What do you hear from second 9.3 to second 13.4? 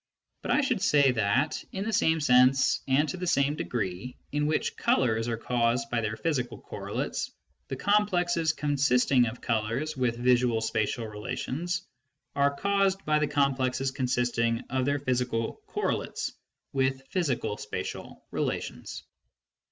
colours with visual spatial relations are caused by the